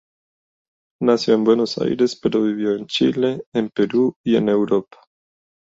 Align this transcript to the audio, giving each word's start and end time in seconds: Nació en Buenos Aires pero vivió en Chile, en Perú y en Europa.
Nació 0.99 1.35
en 1.35 1.43
Buenos 1.43 1.77
Aires 1.77 2.19
pero 2.19 2.41
vivió 2.41 2.71
en 2.73 2.87
Chile, 2.87 3.43
en 3.53 3.69
Perú 3.69 4.15
y 4.25 4.35
en 4.35 4.49
Europa. 4.49 4.97